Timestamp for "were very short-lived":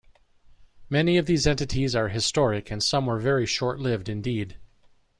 3.05-4.09